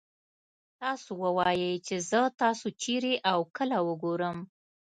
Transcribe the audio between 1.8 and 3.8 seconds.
چې زه تاسو چېرې او کله